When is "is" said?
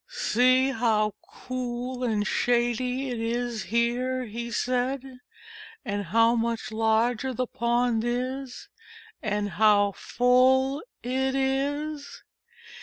3.19-3.65, 8.03-8.67, 11.35-12.23